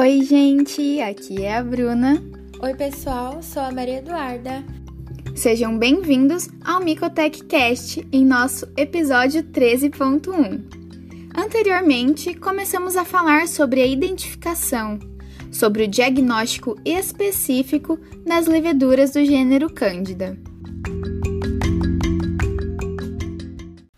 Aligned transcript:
Oi, 0.00 0.22
gente, 0.22 0.98
aqui 1.02 1.44
é 1.44 1.58
a 1.58 1.62
Bruna. 1.62 2.14
Oi, 2.62 2.74
pessoal, 2.74 3.42
sou 3.42 3.60
a 3.60 3.70
Maria 3.70 3.98
Eduarda. 3.98 4.64
Sejam 5.36 5.78
bem-vindos 5.78 6.48
ao 6.64 6.80
Micotech 6.80 7.44
Cast 7.44 8.08
em 8.10 8.24
nosso 8.24 8.66
episódio 8.78 9.42
13.1. 9.42 11.36
Anteriormente, 11.36 12.32
começamos 12.32 12.96
a 12.96 13.04
falar 13.04 13.46
sobre 13.46 13.82
a 13.82 13.86
identificação, 13.86 14.98
sobre 15.52 15.84
o 15.84 15.88
diagnóstico 15.88 16.80
específico 16.82 17.98
das 18.24 18.46
leveduras 18.46 19.10
do 19.10 19.22
gênero 19.22 19.68
Cândida. 19.70 20.34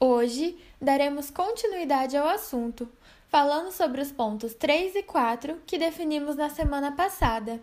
Hoje 0.01 0.57
daremos 0.81 1.31
continuidade 1.31 2.17
ao 2.17 2.27
assunto, 2.27 2.89
falando 3.33 3.73
sobre 3.73 4.03
os 4.03 4.13
pontos 4.13 4.53
3 4.53 4.95
e 4.95 5.03
4 5.03 5.63
que 5.67 5.79
definimos 5.79 6.37
na 6.37 6.51
semana 6.51 6.93
passada. 6.93 7.63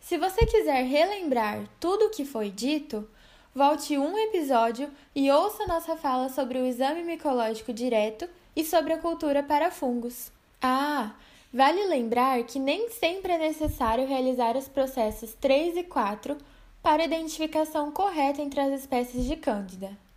Se 0.00 0.16
você 0.16 0.46
quiser 0.46 0.82
relembrar 0.84 1.68
tudo 1.78 2.06
o 2.06 2.10
que 2.10 2.24
foi 2.24 2.48
dito, 2.48 3.06
volte 3.54 3.98
um 3.98 4.16
episódio 4.16 4.90
e 5.14 5.30
ouça 5.30 5.66
nossa 5.66 5.94
fala 5.94 6.30
sobre 6.30 6.58
o 6.58 6.64
exame 6.64 7.04
micológico 7.04 7.70
direto 7.70 8.26
e 8.56 8.64
sobre 8.64 8.94
a 8.94 8.98
cultura 8.98 9.42
para 9.42 9.70
fungos. 9.70 10.32
Ah, 10.62 11.12
vale 11.52 11.84
lembrar 11.84 12.42
que 12.44 12.58
nem 12.58 12.88
sempre 12.88 13.32
é 13.32 13.38
necessário 13.38 14.06
realizar 14.06 14.56
os 14.56 14.68
processos 14.68 15.34
3 15.34 15.76
e 15.76 15.82
4 15.82 16.34
para 16.82 17.04
identificação 17.04 17.92
correta 17.92 18.40
entre 18.40 18.58
as 18.58 18.80
espécies 18.80 19.26
de 19.26 19.36
Cândida. 19.36 20.07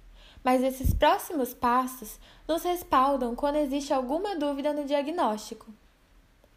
Mas 0.44 0.64
esses 0.64 0.94
próximos 0.94 1.54
passos 1.54 2.20
nos 2.48 2.64
respaldam 2.64 3.36
quando 3.36 3.58
existe 3.58 3.94
alguma 3.94 4.36
dúvida 4.36 4.74
no 4.74 4.86
diagnóstico. 4.86 5.68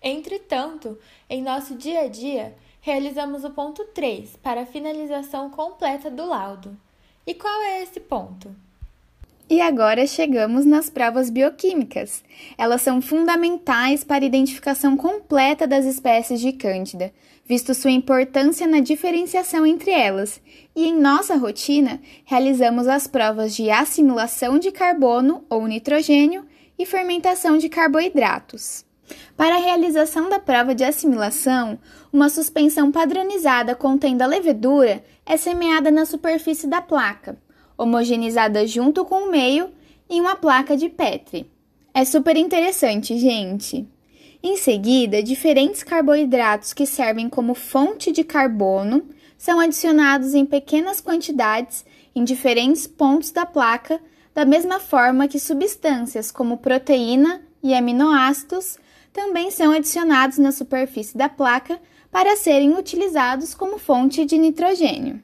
Entretanto, 0.01 0.99
em 1.29 1.43
nosso 1.43 1.75
dia 1.75 2.01
a 2.01 2.09
dia, 2.09 2.57
realizamos 2.81 3.45
o 3.45 3.51
ponto 3.51 3.85
3 3.87 4.37
para 4.37 4.63
a 4.63 4.67
finalização 4.67 5.49
completa 5.51 6.11
do 6.11 6.27
laudo. 6.27 6.79
E 7.27 7.33
qual 7.35 7.63
é 7.63 7.83
esse 7.83 8.01
ponto? 8.01 8.55
E 9.49 9.61
agora 9.61 10.07
chegamos 10.07 10.65
nas 10.65 10.89
provas 10.89 11.29
bioquímicas. 11.29 12.25
Elas 12.57 12.81
são 12.81 13.03
fundamentais 13.03 14.03
para 14.03 14.25
a 14.25 14.27
identificação 14.27 14.97
completa 14.97 15.67
das 15.67 15.85
espécies 15.85 16.41
de 16.41 16.51
Cândida, 16.53 17.13
visto 17.45 17.75
sua 17.75 17.91
importância 17.91 18.67
na 18.67 18.81
diferenciação 18.81 19.67
entre 19.67 19.91
elas. 19.91 20.41
E 20.75 20.87
em 20.87 20.99
nossa 20.99 21.37
rotina, 21.37 22.01
realizamos 22.25 22.89
as 22.89 23.07
provas 23.07 23.55
de 23.55 23.71
assimilação 23.71 24.59
de 24.59 24.73
carbono 24.73 25.45
ou 25.51 25.67
nitrogênio 25.67 26.47
e 26.79 26.87
fermentação 26.87 27.59
de 27.59 27.69
carboidratos. 27.69 28.87
Para 29.37 29.57
a 29.57 29.61
realização 29.61 30.31
da 30.31 30.39
prova 30.39 30.75
de 30.75 30.85
assimilação, 30.85 31.79
uma 32.11 32.31
suspensão 32.31 32.91
padronizada 32.91 33.75
contendo 33.75 34.23
a 34.23 34.27
levedura 34.27 35.05
é 35.27 35.37
semeada 35.37 35.91
na 35.91 36.07
superfície 36.07 36.67
da 36.67 36.81
placa 36.81 37.44
homogeneizada 37.77 38.67
junto 38.67 39.05
com 39.05 39.25
o 39.25 39.31
meio 39.31 39.71
em 40.09 40.21
uma 40.21 40.37
placa 40.37 40.77
de 40.77 40.89
Petri. 40.89 41.51
É 41.93 42.05
super 42.05 42.37
interessante, 42.37 43.19
gente. 43.19 43.87
Em 44.43 44.57
seguida, 44.57 45.23
diferentes 45.23 45.83
carboidratos 45.83 46.73
que 46.73 46.87
servem 46.87 47.29
como 47.29 47.55
fonte 47.55 48.13
de 48.13 48.23
carbono 48.23 49.05
são 49.39 49.59
adicionados 49.59 50.35
em 50.35 50.45
pequenas 50.45 51.01
quantidades 51.01 51.85
em 52.15 52.25
diferentes 52.25 52.87
pontos 52.87 53.31
da 53.31 53.47
placa, 53.47 54.01
da 54.35 54.45
mesma 54.45 54.79
forma 54.79 55.29
que 55.29 55.41
substâncias 55.41 56.31
como 56.31 56.59
proteína 56.59 57.43
e 57.63 57.75
aminoácidos 57.75 58.77
também 59.13 59.51
são 59.51 59.73
adicionados 59.73 60.39
na 60.39 60.53
superfície 60.53 61.17
da 61.17 61.29
placa 61.29 61.81
para 62.11 62.37
serem 62.37 62.77
utilizados 62.77 63.55
como 63.55 63.79
fonte 63.79 64.25
de 64.25 64.37
nitrogênio. 64.37 65.23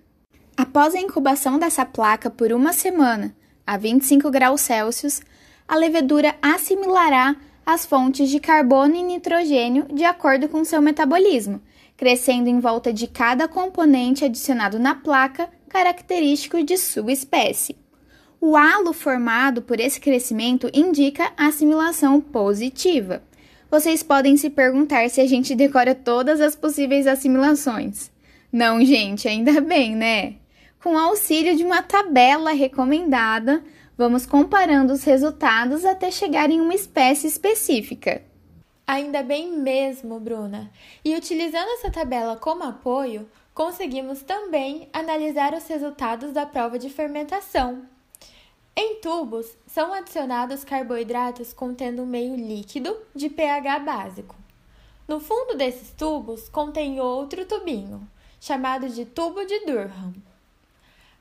Após 0.62 0.94
a 0.94 1.00
incubação 1.00 1.58
dessa 1.58 1.86
placa 1.86 2.28
por 2.28 2.52
uma 2.52 2.74
semana, 2.74 3.34
a 3.66 3.78
25 3.78 4.30
graus 4.30 4.60
Celsius, 4.60 5.22
a 5.66 5.74
levedura 5.74 6.34
assimilará 6.42 7.34
as 7.64 7.86
fontes 7.86 8.28
de 8.28 8.38
carbono 8.38 8.94
e 8.94 9.02
nitrogênio 9.02 9.86
de 9.90 10.04
acordo 10.04 10.50
com 10.50 10.62
seu 10.62 10.82
metabolismo, 10.82 11.62
crescendo 11.96 12.46
em 12.46 12.60
volta 12.60 12.92
de 12.92 13.06
cada 13.06 13.48
componente 13.48 14.22
adicionado 14.22 14.78
na 14.78 14.94
placa 14.94 15.48
característico 15.66 16.62
de 16.62 16.76
sua 16.76 17.10
espécie. 17.10 17.74
O 18.38 18.54
halo 18.54 18.92
formado 18.92 19.62
por 19.62 19.80
esse 19.80 19.98
crescimento 19.98 20.70
indica 20.74 21.32
assimilação 21.38 22.20
positiva. 22.20 23.22
Vocês 23.70 24.02
podem 24.02 24.36
se 24.36 24.50
perguntar 24.50 25.08
se 25.08 25.22
a 25.22 25.26
gente 25.26 25.54
decora 25.54 25.94
todas 25.94 26.38
as 26.38 26.54
possíveis 26.54 27.06
assimilações. 27.06 28.10
Não, 28.52 28.84
gente, 28.84 29.26
ainda 29.26 29.58
bem, 29.62 29.96
né? 29.96 30.34
Com 30.82 30.96
auxílio 30.96 31.54
de 31.54 31.62
uma 31.62 31.82
tabela 31.82 32.52
recomendada, 32.52 33.62
vamos 33.98 34.24
comparando 34.24 34.94
os 34.94 35.04
resultados 35.04 35.84
até 35.84 36.10
chegar 36.10 36.50
em 36.50 36.58
uma 36.58 36.74
espécie 36.74 37.26
específica. 37.26 38.22
Ainda 38.86 39.22
bem 39.22 39.52
mesmo, 39.52 40.18
Bruna. 40.18 40.72
E 41.04 41.14
utilizando 41.14 41.68
essa 41.68 41.90
tabela 41.90 42.34
como 42.34 42.64
apoio, 42.64 43.28
conseguimos 43.52 44.22
também 44.22 44.88
analisar 44.90 45.52
os 45.52 45.66
resultados 45.66 46.32
da 46.32 46.46
prova 46.46 46.78
de 46.78 46.88
fermentação. 46.88 47.82
Em 48.74 49.02
tubos, 49.02 49.54
são 49.66 49.92
adicionados 49.92 50.64
carboidratos 50.64 51.52
contendo 51.52 52.04
um 52.04 52.06
meio 52.06 52.34
líquido 52.34 52.96
de 53.14 53.28
pH 53.28 53.80
básico. 53.80 54.34
No 55.06 55.20
fundo 55.20 55.58
desses 55.58 55.90
tubos 55.90 56.48
contém 56.48 57.00
outro 57.00 57.44
tubinho, 57.44 58.08
chamado 58.40 58.88
de 58.88 59.04
tubo 59.04 59.44
de 59.44 59.66
Durham. 59.66 60.29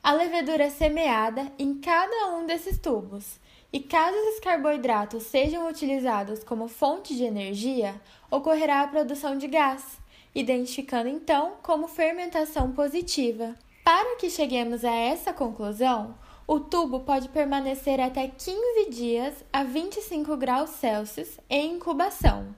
A 0.02 0.12
levedura 0.12 0.64
é 0.64 0.70
semeada 0.70 1.52
em 1.58 1.74
cada 1.74 2.28
um 2.28 2.46
desses 2.46 2.78
tubos, 2.78 3.38
e 3.70 3.80
caso 3.80 4.16
esses 4.16 4.40
carboidratos 4.40 5.24
sejam 5.24 5.68
utilizados 5.68 6.42
como 6.42 6.68
fonte 6.68 7.14
de 7.14 7.24
energia, 7.24 8.00
ocorrerá 8.30 8.80
a 8.80 8.88
produção 8.88 9.36
de 9.36 9.46
gás, 9.46 9.98
identificando 10.34 11.06
então 11.06 11.52
como 11.62 11.86
fermentação 11.86 12.72
positiva. 12.72 13.54
Para 13.84 14.16
que 14.16 14.30
cheguemos 14.30 14.86
a 14.86 14.90
essa 14.90 15.34
conclusão, 15.34 16.14
o 16.46 16.58
tubo 16.58 17.00
pode 17.00 17.28
permanecer 17.28 18.00
até 18.00 18.26
15 18.26 18.88
dias 18.88 19.44
a 19.52 19.62
25 19.64 20.34
graus 20.38 20.70
Celsius 20.70 21.38
em 21.48 21.74
incubação. 21.74 22.56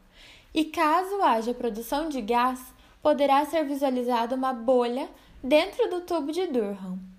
E 0.55 0.67
caso 0.67 1.21
haja 1.21 1.53
produção 1.53 2.09
de 2.09 2.21
gás, 2.21 2.61
poderá 3.03 3.45
ser 3.47 3.65
visualizada 3.65 4.37
uma 4.37 4.53
bolha 4.53 5.11
dentro 5.43 5.91
do 5.91 6.03
tubo 6.03 6.31
de 6.31 6.47
Durham 6.47 7.12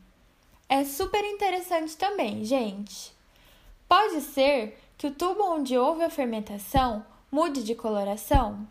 é 0.74 0.84
super 0.84 1.24
interessante 1.24 1.96
também, 1.96 2.44
gente. 2.44 3.14
Pode 3.88 4.22
ser 4.22 4.76
que 4.98 5.06
o 5.06 5.12
tubo 5.12 5.44
onde 5.44 5.78
houve 5.78 6.02
a 6.02 6.10
fermentação 6.10 7.06
mude 7.32 7.64
de 7.64 7.76
coloração? 7.76 8.68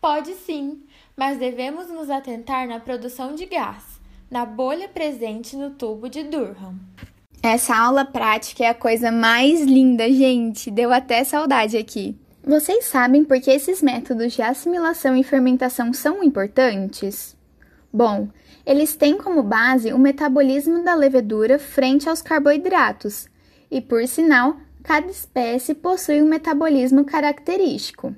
Pode 0.00 0.32
sim, 0.34 0.80
mas 1.16 1.36
devemos 1.36 1.88
nos 1.88 2.08
atentar 2.08 2.68
na 2.68 2.78
produção 2.78 3.34
de 3.34 3.46
gás, 3.46 3.82
na 4.30 4.46
bolha 4.46 4.88
presente 4.88 5.56
no 5.56 5.70
tubo 5.70 6.08
de 6.08 6.22
Durham. 6.22 6.76
Essa 7.42 7.76
aula 7.76 8.04
prática 8.04 8.62
é 8.62 8.68
a 8.68 8.74
coisa 8.74 9.10
mais 9.10 9.60
linda, 9.62 10.08
gente. 10.12 10.70
Deu 10.70 10.92
até 10.92 11.24
saudade 11.24 11.76
aqui. 11.76 12.16
Vocês 12.44 12.84
sabem 12.84 13.24
por 13.24 13.40
que 13.40 13.50
esses 13.50 13.82
métodos 13.82 14.34
de 14.34 14.42
assimilação 14.42 15.16
e 15.16 15.24
fermentação 15.24 15.92
são 15.92 16.22
importantes? 16.22 17.34
Bom, 17.94 18.28
eles 18.66 18.96
têm 18.96 19.16
como 19.16 19.40
base 19.40 19.92
o 19.92 19.98
metabolismo 20.00 20.82
da 20.82 20.96
levedura 20.96 21.60
frente 21.60 22.08
aos 22.08 22.20
carboidratos, 22.20 23.28
e 23.70 23.80
por 23.80 24.04
sinal, 24.08 24.56
cada 24.82 25.06
espécie 25.06 25.74
possui 25.74 26.20
um 26.20 26.28
metabolismo 26.28 27.04
característico. 27.04 28.12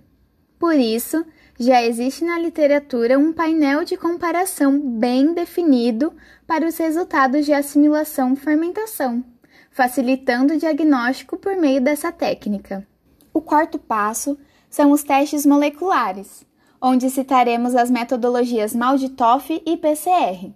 Por 0.59 0.77
isso, 0.77 1.27
já 1.61 1.85
existe 1.85 2.25
na 2.25 2.39
literatura 2.39 3.19
um 3.19 3.35
painel 3.35 3.85
de 3.85 3.99
comparação 3.99 4.81
bem 4.81 5.35
definido 5.35 6.11
para 6.47 6.67
os 6.67 6.79
resultados 6.79 7.45
de 7.45 7.53
assimilação-fermentação, 7.53 9.23
facilitando 9.71 10.55
o 10.55 10.59
diagnóstico 10.59 11.37
por 11.37 11.55
meio 11.55 11.83
dessa 11.83 12.11
técnica. 12.11 12.87
O 13.31 13.43
quarto 13.43 13.79
passo 13.79 14.39
são 14.71 14.91
os 14.91 15.03
testes 15.03 15.45
moleculares 15.45 16.47
onde 16.89 17.11
citaremos 17.11 17.75
as 17.75 17.91
metodologias 17.91 18.73
Malditoff 18.73 19.61
e 19.67 19.77
PCR. 19.77 20.53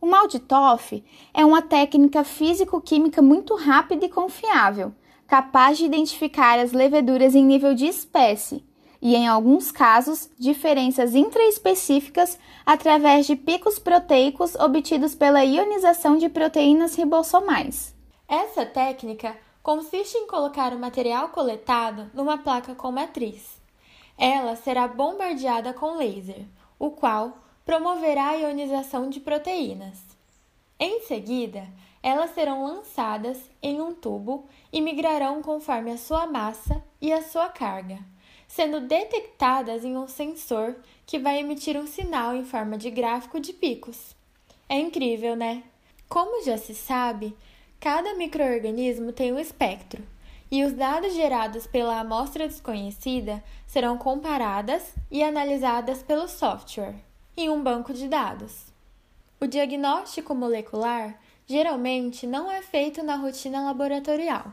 O 0.00 0.06
Malditoff 0.06 1.04
é 1.34 1.44
uma 1.44 1.60
técnica 1.60 2.24
físico-química 2.24 3.20
muito 3.20 3.54
rápida 3.56 4.06
e 4.06 4.08
confiável, 4.08 4.94
capaz 5.26 5.76
de 5.76 5.84
identificar 5.84 6.58
as 6.58 6.72
leveduras 6.72 7.34
em 7.34 7.44
nível 7.44 7.74
de 7.74 7.84
espécie 7.84 8.64
e, 9.02 9.14
em 9.14 9.28
alguns 9.28 9.70
casos, 9.70 10.30
diferenças 10.38 11.14
intraespecíficas 11.14 12.38
através 12.64 13.26
de 13.26 13.36
picos 13.36 13.78
proteicos 13.78 14.54
obtidos 14.54 15.14
pela 15.14 15.44
ionização 15.44 16.16
de 16.16 16.30
proteínas 16.30 16.94
ribossomais. 16.94 17.94
Essa 18.26 18.64
técnica 18.64 19.36
consiste 19.62 20.16
em 20.16 20.26
colocar 20.26 20.72
o 20.72 20.78
material 20.78 21.28
coletado 21.28 22.10
numa 22.14 22.38
placa 22.38 22.74
com 22.74 22.90
matriz. 22.90 23.59
Ela 24.22 24.54
será 24.54 24.86
bombardeada 24.86 25.72
com 25.72 25.96
laser, 25.96 26.44
o 26.78 26.90
qual 26.90 27.38
promoverá 27.64 28.28
a 28.28 28.34
ionização 28.34 29.08
de 29.08 29.18
proteínas. 29.18 29.98
Em 30.78 31.00
seguida, 31.00 31.66
elas 32.02 32.34
serão 32.34 32.62
lançadas 32.62 33.38
em 33.62 33.80
um 33.80 33.94
tubo 33.94 34.44
e 34.70 34.82
migrarão 34.82 35.40
conforme 35.40 35.90
a 35.90 35.96
sua 35.96 36.26
massa 36.26 36.84
e 37.00 37.10
a 37.10 37.22
sua 37.22 37.48
carga, 37.48 37.98
sendo 38.46 38.82
detectadas 38.82 39.86
em 39.86 39.96
um 39.96 40.06
sensor 40.06 40.76
que 41.06 41.18
vai 41.18 41.38
emitir 41.38 41.78
um 41.78 41.86
sinal 41.86 42.36
em 42.36 42.44
forma 42.44 42.76
de 42.76 42.90
gráfico 42.90 43.40
de 43.40 43.54
picos. 43.54 44.14
É 44.68 44.78
incrível, 44.78 45.34
né? 45.34 45.62
Como 46.10 46.44
já 46.44 46.58
se 46.58 46.74
sabe, 46.74 47.34
cada 47.80 48.12
microorganismo 48.12 49.12
tem 49.12 49.32
um 49.32 49.38
espectro, 49.38 50.02
e 50.50 50.64
os 50.64 50.72
dados 50.72 51.14
gerados 51.14 51.66
pela 51.66 52.00
amostra 52.00 52.48
desconhecida 52.48 53.42
serão 53.66 53.96
comparadas 53.96 54.94
e 55.10 55.22
analisadas 55.22 56.02
pelo 56.02 56.26
software 56.26 56.96
em 57.36 57.48
um 57.48 57.62
banco 57.62 57.92
de 57.92 58.08
dados. 58.08 58.66
O 59.40 59.46
diagnóstico 59.46 60.34
molecular 60.34 61.18
geralmente 61.46 62.26
não 62.26 62.50
é 62.50 62.62
feito 62.62 63.02
na 63.02 63.16
rotina 63.16 63.62
laboratorial. 63.62 64.52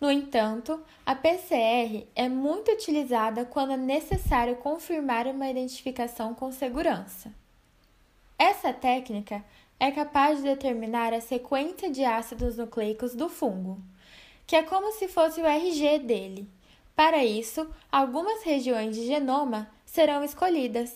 No 0.00 0.10
entanto, 0.10 0.80
a 1.04 1.14
PCR 1.14 2.06
é 2.14 2.28
muito 2.28 2.70
utilizada 2.70 3.44
quando 3.44 3.72
é 3.72 3.76
necessário 3.76 4.56
confirmar 4.56 5.26
uma 5.26 5.48
identificação 5.48 6.34
com 6.34 6.52
segurança. 6.52 7.32
Essa 8.38 8.72
técnica 8.72 9.44
é 9.80 9.90
capaz 9.90 10.38
de 10.38 10.44
determinar 10.44 11.12
a 11.12 11.20
sequência 11.20 11.90
de 11.90 12.04
ácidos 12.04 12.56
nucleicos 12.56 13.14
do 13.14 13.28
fungo, 13.28 13.80
que 14.48 14.56
é 14.56 14.62
como 14.62 14.90
se 14.92 15.06
fosse 15.06 15.42
o 15.42 15.46
RG 15.46 15.98
dele. 15.98 16.48
Para 16.96 17.22
isso, 17.22 17.68
algumas 17.92 18.42
regiões 18.42 18.96
de 18.96 19.06
genoma 19.06 19.68
serão 19.84 20.24
escolhidas. 20.24 20.90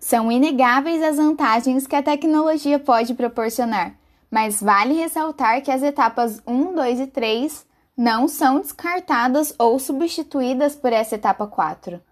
São 0.00 0.32
inegáveis 0.32 1.00
as 1.00 1.16
vantagens 1.16 1.86
que 1.86 1.94
a 1.94 2.02
tecnologia 2.02 2.80
pode 2.80 3.14
proporcionar, 3.14 3.94
mas 4.28 4.60
vale 4.60 4.94
ressaltar 4.94 5.62
que 5.62 5.70
as 5.70 5.80
etapas 5.80 6.42
1, 6.44 6.74
2 6.74 7.00
e 7.00 7.06
3 7.06 7.64
não 7.96 8.26
são 8.26 8.58
descartadas 8.58 9.54
ou 9.60 9.78
substituídas 9.78 10.74
por 10.74 10.92
essa 10.92 11.14
etapa 11.14 11.46
4. 11.46 12.02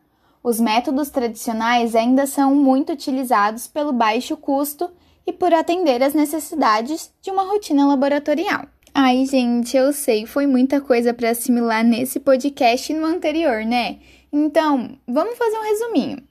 Os 0.40 0.61
métodos 0.61 1.11
tradicionais 1.11 1.96
ainda 1.96 2.26
são 2.26 2.55
muito 2.55 2.93
utilizados 2.93 3.66
pelo 3.66 3.93
baixo 3.93 4.37
custo 4.37 4.88
e 5.26 5.32
por 5.32 5.52
atender 5.52 6.00
às 6.00 6.14
necessidades 6.14 7.12
de 7.20 7.32
uma 7.32 7.43
rotina 7.43 7.88
laboratorial. 7.88 8.66
Ai, 8.92 9.25
gente, 9.25 9.76
eu 9.76 9.92
sei, 9.92 10.26
foi 10.26 10.46
muita 10.46 10.81
coisa 10.81 11.14
para 11.14 11.31
assimilar 11.31 11.84
nesse 11.84 12.19
podcast 12.19 12.92
e 12.92 12.96
no 12.96 13.06
anterior, 13.06 13.64
né? 13.64 13.98
Então, 14.32 14.98
vamos 15.06 15.38
fazer 15.38 15.56
um 15.58 15.62
resuminho. 15.62 16.22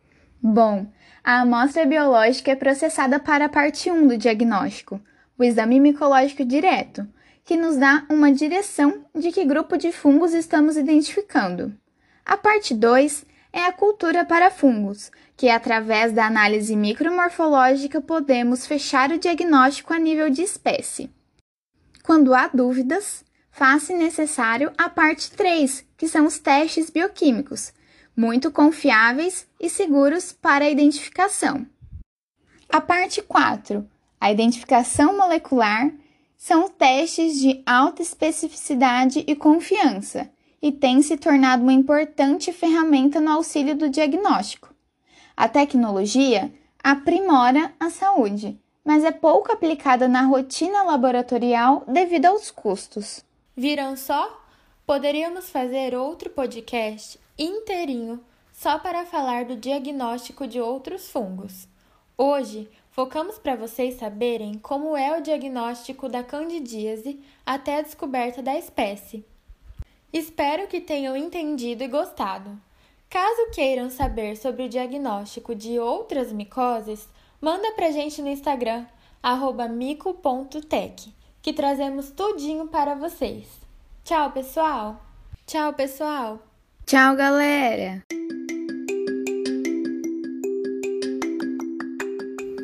Bom, 0.41 0.85
a 1.23 1.41
amostra 1.41 1.85
biológica 1.85 2.51
é 2.51 2.56
processada 2.56 3.17
para 3.17 3.45
a 3.45 3.50
parte 3.50 3.89
1 3.89 4.07
do 4.07 4.17
diagnóstico, 4.17 5.00
o 5.38 5.44
exame 5.44 5.79
micológico 5.79 6.44
direto, 6.44 7.07
que 7.45 7.56
nos 7.56 7.77
dá 7.77 8.06
uma 8.09 8.31
direção 8.31 9.06
de 9.15 9.31
que 9.31 9.45
grupo 9.45 9.77
de 9.77 9.94
fungos 9.94 10.33
estamos 10.33 10.75
identificando. 10.75 11.73
A 12.25 12.35
parte 12.35 12.73
2 12.73 13.25
é 13.53 13.63
a 13.65 13.71
cultura 13.71 14.25
para 14.25 14.51
fungos, 14.51 15.09
que 15.38 15.50
através 15.50 16.11
da 16.11 16.25
análise 16.25 16.75
micromorfológica 16.75 18.01
podemos 18.01 18.67
fechar 18.67 19.11
o 19.11 19.17
diagnóstico 19.17 19.94
a 19.94 19.97
nível 19.97 20.29
de 20.29 20.41
espécie. 20.41 21.09
Quando 22.03 22.33
há 22.33 22.47
dúvidas, 22.47 23.23
faz-se 23.51 23.93
necessário 23.93 24.71
a 24.77 24.89
parte 24.89 25.31
3, 25.31 25.85
que 25.97 26.07
são 26.07 26.25
os 26.25 26.39
testes 26.39 26.89
bioquímicos, 26.89 27.73
muito 28.15 28.51
confiáveis 28.51 29.47
e 29.59 29.69
seguros 29.69 30.31
para 30.31 30.65
a 30.65 30.69
identificação. 30.69 31.65
A 32.67 32.79
parte 32.79 33.21
4, 33.21 33.87
a 34.19 34.31
identificação 34.31 35.17
molecular, 35.17 35.91
são 36.37 36.69
testes 36.69 37.39
de 37.39 37.61
alta 37.65 38.01
especificidade 38.01 39.23
e 39.27 39.35
confiança 39.35 40.29
e 40.61 40.71
tem 40.71 41.01
se 41.01 41.17
tornado 41.17 41.63
uma 41.63 41.73
importante 41.73 42.51
ferramenta 42.53 43.19
no 43.19 43.31
auxílio 43.31 43.75
do 43.75 43.89
diagnóstico. 43.89 44.73
A 45.35 45.47
tecnologia 45.47 46.51
aprimora 46.83 47.73
a 47.79 47.89
saúde, 47.89 48.59
mas 48.89 49.03
é 49.03 49.12
pouco 49.12 49.51
aplicada 49.51 50.07
na 50.07 50.24
rotina 50.24 50.81
laboratorial 50.81 51.83
devido 51.88 52.25
aos 52.25 52.50
custos. 52.50 53.24
Viram 53.56 53.95
só? 53.95 54.44
Poderíamos 54.83 55.51
fazer 55.51 55.94
outro 55.94 56.31
podcast 56.31 57.19
inteirinho 57.38 58.19
só 58.51 58.80
para 58.80 59.06
falar 59.06 59.45
do 59.45 59.56
diagnóstico 59.56 60.47
de 60.47 60.59
outros 60.59 61.07
fungos. 61.07 61.68
Hoje, 62.18 62.68
focamos 62.89 63.38
para 63.38 63.56
vocês 63.56 63.94
saberem 63.94 64.56
como 64.56 64.97
é 64.97 65.15
o 65.15 65.21
diagnóstico 65.21 66.09
da 66.09 66.24
candidíase 66.24 67.19
até 67.45 67.77
a 67.77 67.81
descoberta 67.83 68.42
da 68.42 68.57
espécie. 68.57 69.24
Espero 70.12 70.65
que 70.65 70.81
tenham 70.81 71.15
entendido 71.15 71.83
e 71.83 71.88
gostado. 71.88 72.59
Caso 73.07 73.51
queiram 73.53 73.88
saber 73.92 74.35
sobre 74.35 74.63
o 74.63 74.69
diagnóstico 74.69 75.53
de 75.53 75.77
outras 75.77 76.33
micoses, 76.33 77.07
manda 77.41 77.71
pra 77.74 77.91
gente 77.91 78.21
no 78.21 78.30
Instagram, 78.30 78.86
mico.tech, 79.68 81.13
que 81.41 81.53
trazemos 81.53 82.09
tudinho 82.12 82.68
para 82.68 82.95
vocês. 82.95 83.47
Tchau, 84.03 84.31
pessoal! 84.31 85.01
Tchau, 85.45 85.74
pessoal! 85.74 86.39
Tchau, 86.86 87.15
galera! 87.15 88.03